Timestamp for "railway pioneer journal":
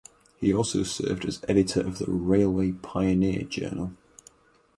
2.11-3.93